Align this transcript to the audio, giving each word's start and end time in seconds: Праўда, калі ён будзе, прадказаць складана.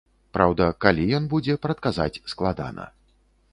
Праўда, 0.37 0.69
калі 0.85 1.05
ён 1.17 1.27
будзе, 1.35 1.59
прадказаць 1.67 2.21
складана. 2.35 2.91